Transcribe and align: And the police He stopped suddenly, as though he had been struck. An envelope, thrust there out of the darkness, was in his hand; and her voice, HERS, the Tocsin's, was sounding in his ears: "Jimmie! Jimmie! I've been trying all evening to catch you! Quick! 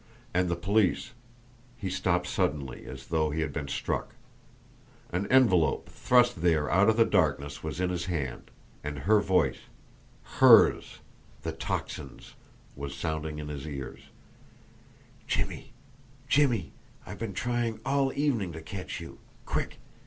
And 0.33 0.49
the 0.49 0.55
police 0.55 1.11
He 1.77 1.91
stopped 1.91 2.25
suddenly, 2.25 2.87
as 2.87 3.05
though 3.09 3.29
he 3.29 3.41
had 3.41 3.53
been 3.53 3.67
struck. 3.67 4.15
An 5.11 5.27
envelope, 5.27 5.89
thrust 5.89 6.41
there 6.41 6.67
out 6.71 6.89
of 6.89 6.97
the 6.97 7.05
darkness, 7.05 7.61
was 7.61 7.79
in 7.79 7.91
his 7.91 8.05
hand; 8.05 8.49
and 8.83 8.97
her 9.05 9.19
voice, 9.21 9.59
HERS, 10.39 11.01
the 11.43 11.51
Tocsin's, 11.51 12.33
was 12.75 12.95
sounding 12.95 13.37
in 13.37 13.49
his 13.49 13.67
ears: 13.67 14.05
"Jimmie! 15.27 15.71
Jimmie! 16.27 16.73
I've 17.05 17.19
been 17.19 17.33
trying 17.35 17.79
all 17.85 18.11
evening 18.13 18.53
to 18.53 18.61
catch 18.63 18.99
you! 18.99 19.19
Quick! 19.45 19.77